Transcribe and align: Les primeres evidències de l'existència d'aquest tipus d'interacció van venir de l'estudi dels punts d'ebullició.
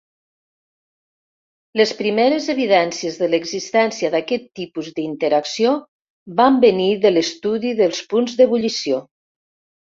Les 1.81 1.91
primeres 1.99 2.47
evidències 2.53 3.19
de 3.25 3.29
l'existència 3.35 4.11
d'aquest 4.17 4.49
tipus 4.63 4.91
d'interacció 4.97 5.77
van 6.43 6.61
venir 6.67 6.91
de 7.07 7.15
l'estudi 7.15 7.79
dels 7.85 8.05
punts 8.17 8.37
d'ebullició. 8.43 9.07